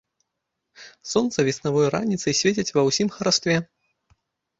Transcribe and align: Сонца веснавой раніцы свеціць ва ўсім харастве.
Сонца 1.11 1.37
веснавой 1.49 1.87
раніцы 1.95 2.33
свеціць 2.39 2.65
ва 2.79 2.87
ўсім 2.87 3.07
харастве. 3.17 3.55